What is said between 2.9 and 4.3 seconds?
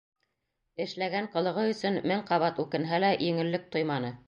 лә, еңеллек тойманы.